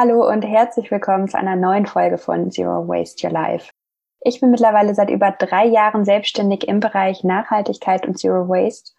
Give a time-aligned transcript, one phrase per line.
[0.00, 3.72] Hallo und herzlich willkommen zu einer neuen Folge von Zero Waste Your Life.
[4.20, 8.92] Ich bin mittlerweile seit über drei Jahren selbstständig im Bereich Nachhaltigkeit und Zero Waste.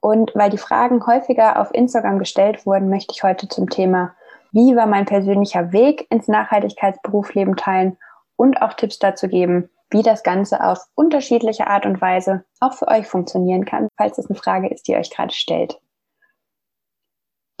[0.00, 4.14] Und weil die Fragen häufiger auf Instagram gestellt wurden, möchte ich heute zum Thema,
[4.50, 7.98] wie war mein persönlicher Weg ins Nachhaltigkeitsberufsleben teilen
[8.36, 12.88] und auch Tipps dazu geben, wie das Ganze auf unterschiedliche Art und Weise auch für
[12.88, 15.78] euch funktionieren kann, falls es eine Frage ist, die euch gerade stellt.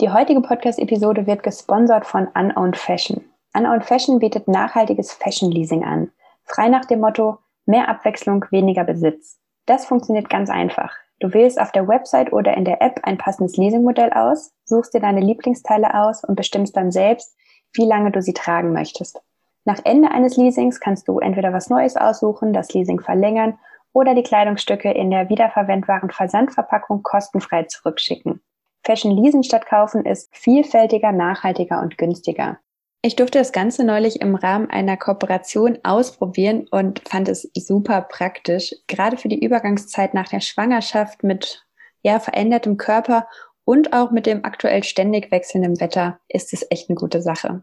[0.00, 3.22] Die heutige Podcast-Episode wird gesponsert von Unowned Fashion.
[3.52, 6.10] Unowned Fashion bietet nachhaltiges Fashion Leasing an.
[6.44, 7.36] Frei nach dem Motto,
[7.66, 9.38] mehr Abwechslung, weniger Besitz.
[9.66, 10.94] Das funktioniert ganz einfach.
[11.18, 15.00] Du wählst auf der Website oder in der App ein passendes Leasingmodell aus, suchst dir
[15.00, 17.36] deine Lieblingsteile aus und bestimmst dann selbst,
[17.74, 19.20] wie lange du sie tragen möchtest.
[19.66, 23.58] Nach Ende eines Leasings kannst du entweder was Neues aussuchen, das Leasing verlängern
[23.92, 28.40] oder die Kleidungsstücke in der wiederverwendbaren Versandverpackung kostenfrei zurückschicken.
[28.90, 32.58] Fashion leasen statt kaufen ist vielfältiger, nachhaltiger und günstiger.
[33.02, 38.74] Ich durfte das Ganze neulich im Rahmen einer Kooperation ausprobieren und fand es super praktisch,
[38.88, 41.64] gerade für die Übergangszeit nach der Schwangerschaft mit
[42.02, 43.28] ja, verändertem Körper
[43.64, 47.62] und auch mit dem aktuell ständig wechselnden Wetter ist es echt eine gute Sache.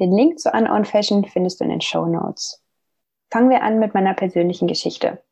[0.00, 2.60] Den Link zu Unown Fashion findest du in den Show Notes.
[3.30, 5.22] Fangen wir an mit meiner persönlichen Geschichte.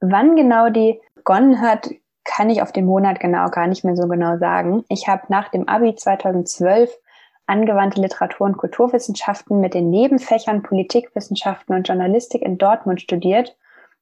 [0.00, 1.88] Wann genau die begonnen hat,
[2.26, 4.84] kann ich auf den Monat genau gar nicht mehr so genau sagen.
[4.88, 6.90] Ich habe nach dem Abi 2012
[7.46, 13.56] angewandte Literatur- und Kulturwissenschaften mit den Nebenfächern Politikwissenschaften und Journalistik in Dortmund studiert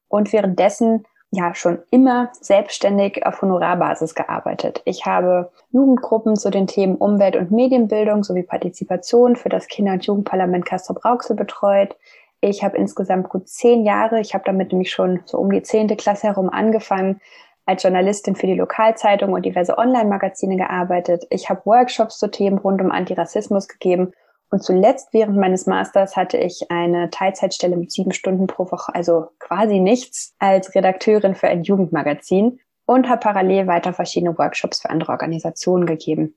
[0.07, 4.81] und währenddessen ja schon immer selbstständig auf Honorarbasis gearbeitet.
[4.85, 10.05] Ich habe Jugendgruppen zu den Themen Umwelt- und Medienbildung sowie Partizipation für das Kinder- und
[10.05, 11.95] Jugendparlament Castro-Brauxel betreut.
[12.41, 15.95] Ich habe insgesamt gut zehn Jahre, ich habe damit nämlich schon so um die zehnte
[15.95, 17.19] Klasse herum angefangen,
[17.65, 21.25] als Journalistin für die Lokalzeitung und diverse Online-Magazine gearbeitet.
[21.29, 24.11] Ich habe Workshops zu Themen rund um Antirassismus gegeben.
[24.51, 29.27] Und zuletzt während meines Masters hatte ich eine Teilzeitstelle mit sieben Stunden pro Woche, also
[29.39, 35.11] quasi nichts, als Redakteurin für ein Jugendmagazin und habe parallel weiter verschiedene Workshops für andere
[35.11, 36.35] Organisationen gegeben.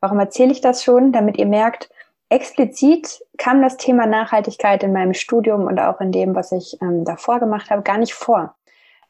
[0.00, 1.12] Warum erzähle ich das schon?
[1.12, 1.90] Damit ihr merkt,
[2.30, 7.04] explizit kam das Thema Nachhaltigkeit in meinem Studium und auch in dem, was ich ähm,
[7.04, 8.54] davor gemacht habe, gar nicht vor.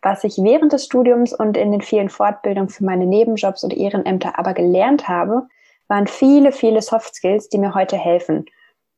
[0.03, 4.39] Was ich während des Studiums und in den vielen Fortbildungen für meine Nebenjobs und Ehrenämter
[4.39, 5.47] aber gelernt habe,
[5.87, 8.47] waren viele, viele Soft Skills, die mir heute helfen.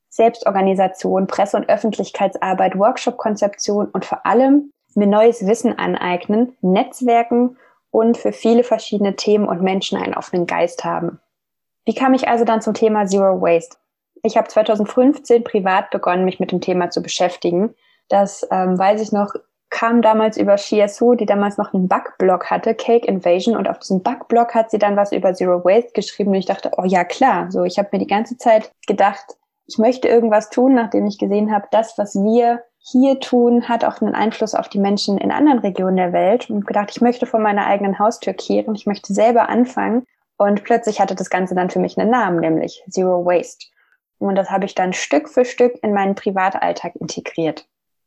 [0.09, 7.59] Selbstorganisation, Presse- und Öffentlichkeitsarbeit, Workshop-Konzeption und vor allem mir neues Wissen aneignen, Netzwerken
[7.91, 11.21] und für viele verschiedene Themen und Menschen einen offenen Geist haben.
[11.85, 13.77] Wie kam ich also dann zum Thema Zero Waste?
[14.23, 17.75] Ich habe 2015 privat begonnen, mich mit dem Thema zu beschäftigen.
[18.09, 19.35] Das ähm, weiß ich noch
[19.75, 23.81] kam damals über Shia Su, die damals noch einen Bug-Blog hatte, Cake Invasion, und auf
[23.81, 26.31] diesem Bug-Blog hat sie dann was über Zero Waste geschrieben.
[26.31, 29.37] Und ich dachte, oh ja klar, so ich habe mir die ganze Zeit gedacht,
[29.67, 34.01] ich möchte irgendwas tun, nachdem ich gesehen habe, das, was wir hier tun, hat auch
[34.01, 36.49] einen Einfluss auf die Menschen in anderen Regionen der Welt.
[36.51, 40.07] Und gedacht, ich möchte vor meiner eigenen Haustür kehren, ich möchte selber anfangen.
[40.37, 43.67] Und plötzlich hatte das Ganze dann für mich einen Namen, nämlich Zero Waste.
[44.19, 47.67] Und das habe ich dann Stück für Stück in meinen Privatalltag integriert.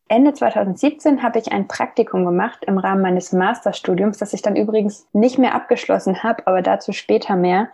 [0.09, 5.07] Ende 2017 habe ich ein Praktikum gemacht im Rahmen meines Masterstudiums, das ich dann übrigens
[5.13, 7.69] nicht mehr abgeschlossen habe, aber dazu später mehr.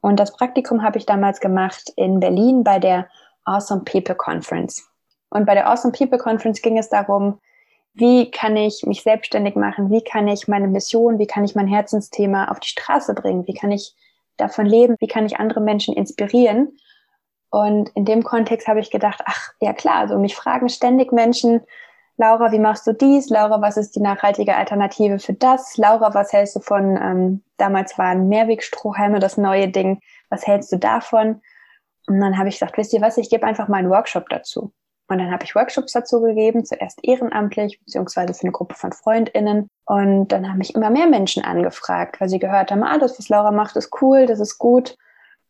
[0.00, 3.08] Und das Praktikum habe ich damals gemacht in Berlin bei der
[3.44, 4.88] Awesome People Conference.
[5.30, 7.40] Und bei der Awesome People Conference ging es darum,
[7.94, 11.68] wie kann ich mich selbstständig machen, wie kann ich meine Mission, wie kann ich mein
[11.68, 13.94] Herzensthema auf die Straße bringen, wie kann ich
[14.36, 16.76] davon leben, wie kann ich andere Menschen inspirieren.
[17.54, 21.60] Und in dem Kontext habe ich gedacht, ach ja klar, also mich fragen ständig Menschen,
[22.16, 23.28] Laura, wie machst du dies?
[23.28, 25.76] Laura, was ist die nachhaltige Alternative für das?
[25.76, 30.00] Laura, was hältst du von, ähm, damals waren Mehrwegstrohhalme das neue Ding,
[30.30, 31.42] was hältst du davon?
[32.08, 34.72] Und dann habe ich gesagt, wisst ihr was, ich gebe einfach mal einen Workshop dazu.
[35.06, 39.68] Und dann habe ich Workshops dazu gegeben, zuerst ehrenamtlich, beziehungsweise für eine Gruppe von FreundInnen.
[39.86, 43.28] Und dann haben mich immer mehr Menschen angefragt, weil sie gehört haben, ah, das, was
[43.28, 44.96] Laura macht, ist cool, das ist gut.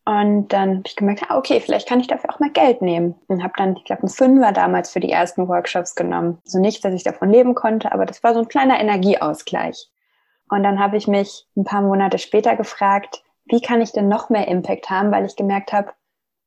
[0.06, 3.14] Und dann habe ich gemerkt, ah, okay, vielleicht kann ich dafür auch mal Geld nehmen.
[3.26, 6.38] Und habe dann, ich glaube, einen Fünfer damals für die ersten Workshops genommen.
[6.44, 9.88] Also nicht, dass ich davon leben konnte, aber das war so ein kleiner Energieausgleich.
[10.50, 14.28] Und dann habe ich mich ein paar Monate später gefragt, wie kann ich denn noch
[14.28, 15.92] mehr Impact haben, weil ich gemerkt habe,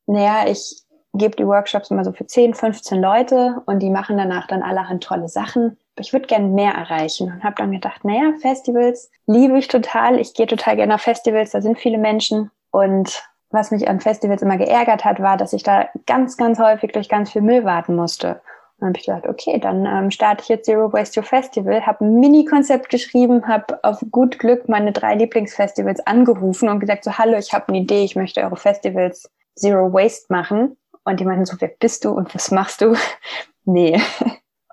[0.05, 0.83] naja, ich
[1.13, 5.03] gebe die Workshops immer so für 10, 15 Leute und die machen danach dann allerhand
[5.03, 5.77] tolle Sachen.
[5.95, 10.19] Aber ich würde gerne mehr erreichen und habe dann gedacht, naja, Festivals liebe ich total.
[10.19, 13.23] Ich gehe total gerne auf Festivals, da sind viele Menschen und
[13.57, 17.09] was mich an Festivals immer geärgert hat, war, dass ich da ganz, ganz häufig durch
[17.09, 18.41] ganz viel Müll warten musste.
[18.79, 21.85] Und dann habe ich gedacht, okay, dann ähm, starte ich jetzt Zero Waste Your Festival,
[21.85, 27.17] habe ein Mini-Konzept geschrieben, habe auf gut Glück meine drei Lieblingsfestivals angerufen und gesagt, so
[27.17, 30.77] hallo, ich habe eine Idee, ich möchte eure Festivals Zero Waste machen.
[31.03, 32.95] Und die meinten so, wer bist du und was machst du?
[33.65, 33.99] nee.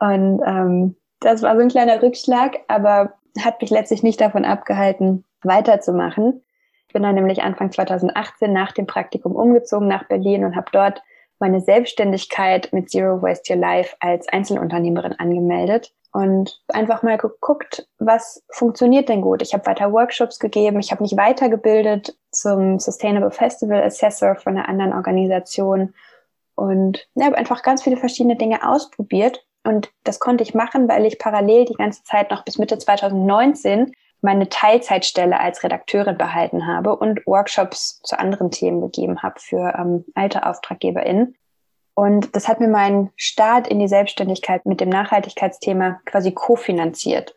[0.00, 5.24] Und ähm, das war so ein kleiner Rückschlag, aber hat mich letztlich nicht davon abgehalten,
[5.42, 6.42] weiterzumachen.
[6.94, 11.02] Ich bin dann nämlich Anfang 2018 nach dem Praktikum umgezogen nach Berlin und habe dort
[11.40, 18.44] meine Selbstständigkeit mit Zero Waste Your Life als Einzelunternehmerin angemeldet und einfach mal geguckt, was
[18.48, 19.42] funktioniert denn gut.
[19.42, 24.68] Ich habe weiter Workshops gegeben, ich habe mich weitergebildet zum Sustainable Festival Assessor von einer
[24.68, 25.94] anderen Organisation
[26.54, 31.06] und ja, habe einfach ganz viele verschiedene Dinge ausprobiert und das konnte ich machen, weil
[31.06, 33.90] ich parallel die ganze Zeit noch bis Mitte 2019
[34.24, 40.04] meine Teilzeitstelle als Redakteurin behalten habe und Workshops zu anderen Themen gegeben habe für ähm,
[40.14, 41.36] alte AuftraggeberInnen.
[41.92, 47.36] Und das hat mir meinen Start in die Selbstständigkeit mit dem Nachhaltigkeitsthema quasi kofinanziert.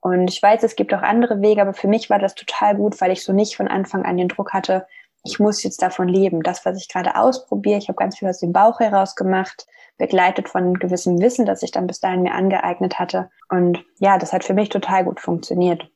[0.00, 3.00] Und ich weiß, es gibt auch andere Wege, aber für mich war das total gut,
[3.00, 4.86] weil ich so nicht von Anfang an den Druck hatte,
[5.22, 6.42] ich muss jetzt davon leben.
[6.42, 9.66] Das, was ich gerade ausprobiere, ich habe ganz viel aus dem Bauch heraus gemacht,
[9.96, 13.30] begleitet von gewissem Wissen, das ich dann bis dahin mir angeeignet hatte.
[13.48, 15.88] Und ja, das hat für mich total gut funktioniert.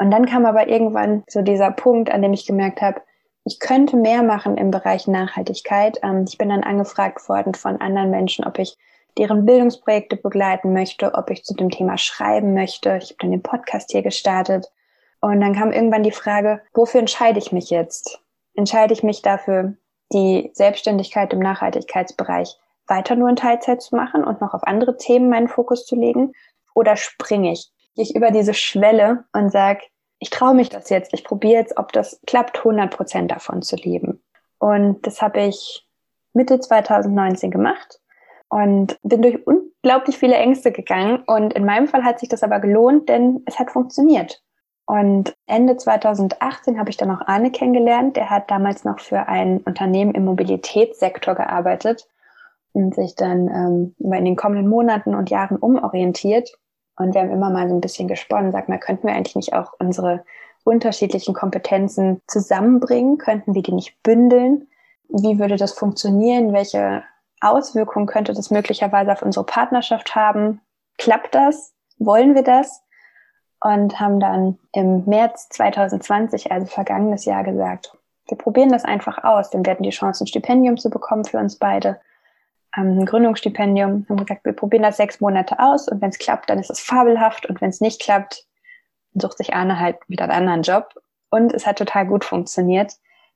[0.00, 3.02] Und dann kam aber irgendwann so dieser Punkt, an dem ich gemerkt habe,
[3.44, 5.98] ich könnte mehr machen im Bereich Nachhaltigkeit.
[6.02, 8.78] Ähm, ich bin dann angefragt worden von anderen Menschen, ob ich
[9.18, 12.98] deren Bildungsprojekte begleiten möchte, ob ich zu dem Thema schreiben möchte.
[13.02, 14.72] Ich habe dann den Podcast hier gestartet.
[15.20, 18.22] Und dann kam irgendwann die Frage, wofür entscheide ich mich jetzt?
[18.54, 19.74] Entscheide ich mich dafür,
[20.14, 22.56] die Selbstständigkeit im Nachhaltigkeitsbereich
[22.86, 26.32] weiter nur in Teilzeit zu machen und noch auf andere Themen meinen Fokus zu legen?
[26.74, 27.70] Oder springe ich?
[27.94, 29.80] Gehe ich über diese Schwelle und sage,
[30.20, 33.76] ich traue mich das jetzt, ich probiere jetzt, ob das klappt, 100 Prozent davon zu
[33.76, 34.22] leben.
[34.58, 35.86] Und das habe ich
[36.34, 38.00] Mitte 2019 gemacht
[38.48, 41.22] und bin durch unglaublich viele Ängste gegangen.
[41.26, 44.42] Und in meinem Fall hat sich das aber gelohnt, denn es hat funktioniert.
[44.84, 48.16] Und Ende 2018 habe ich dann auch Arne kennengelernt.
[48.16, 52.08] Der hat damals noch für ein Unternehmen im Mobilitätssektor gearbeitet
[52.72, 56.58] und sich dann ähm, in den kommenden Monaten und Jahren umorientiert
[57.00, 59.54] und wir haben immer mal so ein bisschen gesponnen, sag mal, könnten wir eigentlich nicht
[59.54, 60.22] auch unsere
[60.64, 63.16] unterschiedlichen Kompetenzen zusammenbringen?
[63.16, 64.68] Könnten wir die nicht bündeln?
[65.08, 66.52] Wie würde das funktionieren?
[66.52, 67.02] Welche
[67.40, 70.60] Auswirkungen könnte das möglicherweise auf unsere Partnerschaft haben?
[70.98, 71.72] Klappt das?
[71.98, 72.82] Wollen wir das?
[73.62, 77.96] Und haben dann im März 2020, also vergangenes Jahr, gesagt,
[78.28, 81.38] wir probieren das einfach aus, denn wir hatten die Chance, ein Stipendium zu bekommen für
[81.38, 81.98] uns beide
[82.72, 86.58] ein Gründungsstipendium, haben gesagt, wir probieren das sechs Monate aus und wenn es klappt, dann
[86.58, 88.46] ist es fabelhaft und wenn es nicht klappt,
[89.12, 90.94] dann sucht sich Arne halt wieder einen anderen Job.
[91.30, 92.92] Und es hat total gut funktioniert.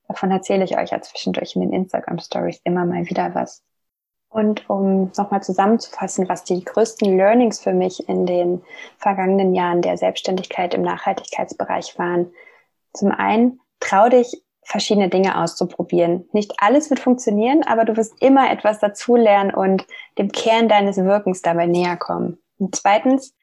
[0.09, 3.63] Davon erzähle ich euch ja zwischendurch in den Instagram Stories immer mal wieder was.
[4.29, 8.63] Und um nochmal zusammenzufassen, was die größten Learnings für mich in den
[8.99, 12.33] vergangenen Jahren der Selbstständigkeit im Nachhaltigkeitsbereich waren.
[12.93, 16.29] Zum einen, trau dich verschiedene Dinge auszuprobieren.
[16.33, 19.87] Nicht alles wird funktionieren, aber du wirst immer etwas dazulernen und
[20.19, 22.39] dem Kern deines Wirkens dabei näher kommen.
[22.59, 23.35] Und zweitens,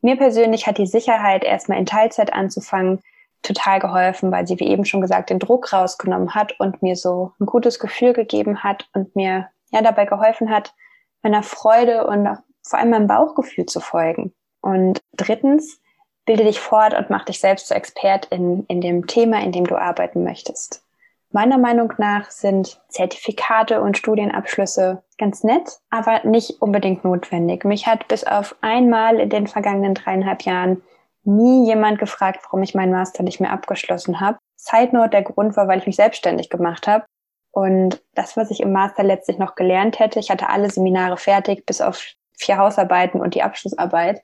[0.00, 3.00] mir persönlich hat die Sicherheit, erstmal in Teilzeit anzufangen,
[3.42, 7.32] total geholfen, weil sie, wie eben schon gesagt, den Druck rausgenommen hat und mir so
[7.40, 10.74] ein gutes Gefühl gegeben hat und mir ja dabei geholfen hat,
[11.22, 12.28] meiner Freude und
[12.62, 14.34] vor allem meinem Bauchgefühl zu folgen.
[14.60, 15.80] Und drittens,
[16.28, 19.76] bilde dich fort und mach dich selbst zur Expertin in dem Thema, in dem du
[19.76, 20.84] arbeiten möchtest.
[21.30, 27.64] Meiner Meinung nach sind Zertifikate und Studienabschlüsse ganz nett, aber nicht unbedingt notwendig.
[27.64, 30.82] Mich hat bis auf einmal in den vergangenen dreieinhalb Jahren
[31.24, 34.36] nie jemand gefragt, warum ich meinen Master nicht mehr abgeschlossen habe.
[34.56, 37.06] Side Note, der Grund war, weil ich mich selbstständig gemacht habe.
[37.52, 41.64] Und das, was ich im Master letztlich noch gelernt hätte, ich hatte alle Seminare fertig,
[41.64, 42.02] bis auf
[42.36, 44.22] vier Hausarbeiten und die Abschlussarbeit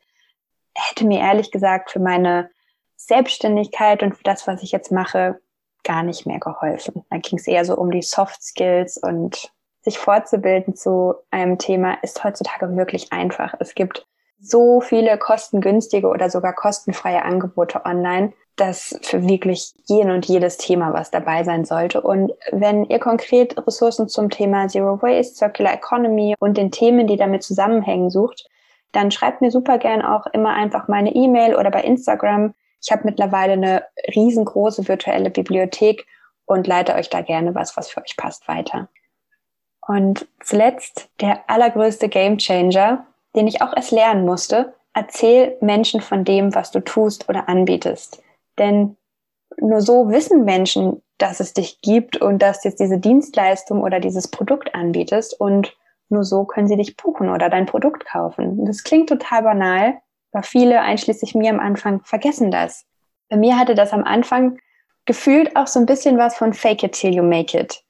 [0.74, 2.50] hätte mir ehrlich gesagt für meine
[2.96, 5.40] Selbstständigkeit und für das, was ich jetzt mache,
[5.82, 7.04] gar nicht mehr geholfen.
[7.10, 9.52] Da ging es eher so um die Soft Skills und
[9.82, 13.54] sich fortzubilden zu einem Thema ist heutzutage wirklich einfach.
[13.60, 14.06] Es gibt
[14.40, 20.92] so viele kostengünstige oder sogar kostenfreie Angebote online, dass für wirklich jeden und jedes Thema
[20.92, 22.00] was dabei sein sollte.
[22.00, 27.16] Und wenn ihr konkret Ressourcen zum Thema Zero Waste, Circular Economy und den Themen, die
[27.16, 28.48] damit zusammenhängen, sucht,
[28.94, 32.54] dann schreibt mir super gern auch immer einfach meine E-Mail oder bei Instagram.
[32.82, 33.84] Ich habe mittlerweile eine
[34.14, 36.06] riesengroße virtuelle Bibliothek
[36.46, 38.88] und leite euch da gerne was, was für euch passt, weiter.
[39.86, 44.74] Und zuletzt der allergrößte Gamechanger, den ich auch erst lernen musste.
[44.94, 48.22] Erzähl Menschen von dem, was du tust oder anbietest.
[48.58, 48.96] Denn
[49.58, 54.00] nur so wissen Menschen, dass es dich gibt und dass du jetzt diese Dienstleistung oder
[54.00, 55.76] dieses Produkt anbietest und
[56.08, 58.64] nur so können sie dich buchen oder dein Produkt kaufen.
[58.66, 59.94] Das klingt total banal,
[60.32, 62.86] aber viele, einschließlich mir am Anfang, vergessen das.
[63.28, 64.58] Bei mir hatte das am Anfang
[65.06, 67.82] gefühlt auch so ein bisschen was von Fake it till you make it.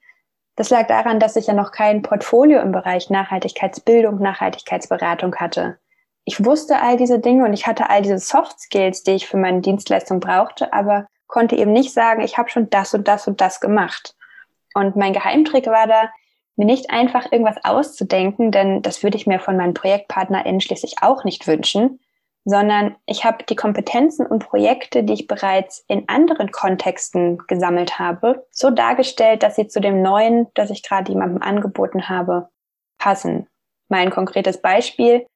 [0.56, 5.78] Das lag daran, dass ich ja noch kein Portfolio im Bereich Nachhaltigkeitsbildung, Nachhaltigkeitsberatung hatte.
[6.24, 9.36] Ich wusste all diese Dinge und ich hatte all diese Soft Skills, die ich für
[9.36, 13.40] meine Dienstleistung brauchte, aber konnte eben nicht sagen, ich habe schon das und das und
[13.40, 14.14] das gemacht.
[14.74, 16.10] Und mein Geheimtrick war da,
[16.56, 21.24] mir nicht einfach irgendwas auszudenken, denn das würde ich mir von meinen ProjektpartnerInnen schließlich auch
[21.24, 22.00] nicht wünschen,
[22.44, 28.46] sondern ich habe die Kompetenzen und Projekte, die ich bereits in anderen Kontexten gesammelt habe,
[28.50, 32.48] so dargestellt, dass sie zu dem neuen, das ich gerade jemandem angeboten habe,
[32.98, 33.48] passen.
[33.88, 35.26] Mal ein konkretes Beispiel.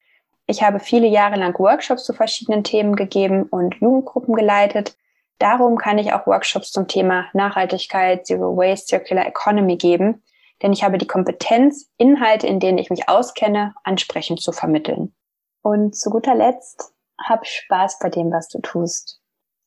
[0.47, 4.97] Ich habe viele Jahre lang Workshops zu verschiedenen Themen gegeben und Jugendgruppen geleitet.
[5.39, 10.23] Darum kann ich auch Workshops zum Thema Nachhaltigkeit, Zero Waste, Circular Economy geben,
[10.63, 15.15] denn ich habe die Kompetenz, Inhalte, in denen ich mich auskenne, ansprechend zu vermitteln.
[15.63, 19.21] Und zu guter Letzt hab Spaß bei dem, was du tust.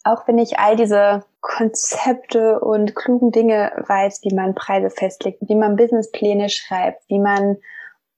[0.03, 5.55] Auch wenn ich all diese Konzepte und klugen Dinge weiß, wie man Preise festlegt, wie
[5.55, 7.57] man Businesspläne schreibt, wie man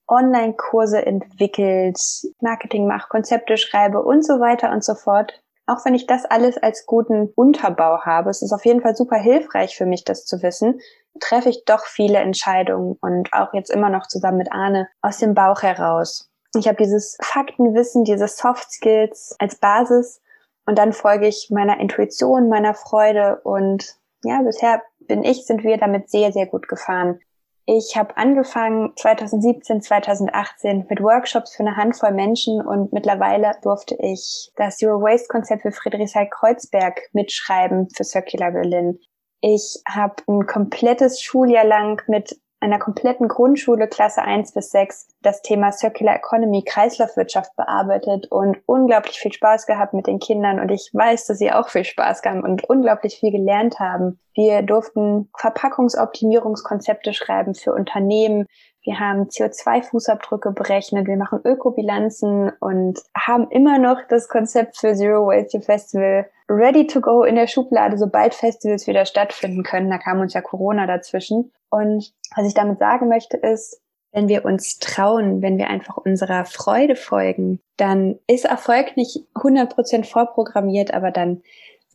[0.08, 1.98] Online-Kurse entwickelt,
[2.42, 5.43] Marketing macht, Konzepte schreibe und so weiter und so fort.
[5.66, 9.18] Auch wenn ich das alles als guten Unterbau habe, es ist auf jeden Fall super
[9.18, 10.80] hilfreich für mich, das zu wissen,
[11.20, 15.34] treffe ich doch viele Entscheidungen und auch jetzt immer noch zusammen mit Arne aus dem
[15.34, 16.30] Bauch heraus.
[16.58, 20.22] Ich habe dieses Faktenwissen, diese Soft Skills als Basis
[20.66, 25.78] und dann folge ich meiner Intuition, meiner Freude und ja, bisher bin ich, sind wir
[25.78, 27.20] damit sehr, sehr gut gefahren.
[27.66, 34.52] Ich habe angefangen 2017, 2018 mit Workshops für eine Handvoll Menschen und mittlerweile durfte ich
[34.58, 39.00] das Zero Waste Konzept für Friedrichshain Kreuzberg mitschreiben für Circular Berlin.
[39.46, 45.42] Ich habe ein komplettes Schuljahr lang mit einer kompletten Grundschule Klasse 1 bis 6 das
[45.42, 50.92] Thema Circular Economy, Kreislaufwirtschaft bearbeitet und unglaublich viel Spaß gehabt mit den Kindern und ich
[50.94, 54.18] weiß, dass sie auch viel Spaß haben und unglaublich viel gelernt haben.
[54.34, 58.46] Wir durften Verpackungsoptimierungskonzepte schreiben für Unternehmen.
[58.82, 65.28] Wir haben CO2-Fußabdrücke berechnet, wir machen Ökobilanzen und haben immer noch das Konzept für Zero
[65.28, 69.90] Waste Festival ready to go in der Schublade, sobald Festivals wieder stattfinden können.
[69.90, 71.52] Da kam uns ja Corona dazwischen.
[71.70, 73.82] Und was ich damit sagen möchte, ist,
[74.12, 80.06] wenn wir uns trauen, wenn wir einfach unserer Freude folgen, dann ist Erfolg nicht 100%
[80.06, 81.42] vorprogrammiert, aber dann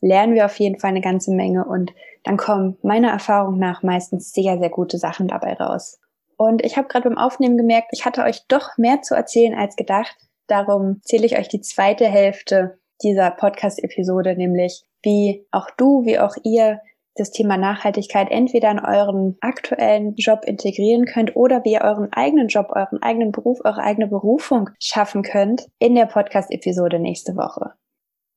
[0.01, 4.33] lernen wir auf jeden Fall eine ganze Menge und dann kommen meiner Erfahrung nach meistens
[4.33, 5.99] sehr, sehr gute Sachen dabei raus.
[6.37, 9.75] Und ich habe gerade beim Aufnehmen gemerkt, ich hatte euch doch mehr zu erzählen als
[9.75, 10.15] gedacht.
[10.47, 16.35] Darum zähle ich euch die zweite Hälfte dieser Podcast-Episode, nämlich wie auch du, wie auch
[16.43, 16.81] ihr
[17.15, 22.47] das Thema Nachhaltigkeit entweder in euren aktuellen Job integrieren könnt oder wie ihr euren eigenen
[22.47, 27.73] Job, euren eigenen Beruf, eure eigene Berufung schaffen könnt in der Podcast-Episode nächste Woche.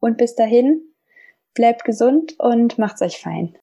[0.00, 0.80] Und bis dahin,
[1.54, 3.56] bleibt gesund und macht's euch fein.